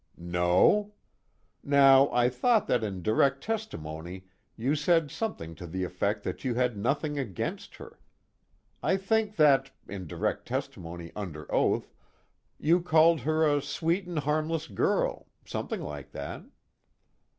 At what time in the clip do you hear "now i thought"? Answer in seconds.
1.63-2.65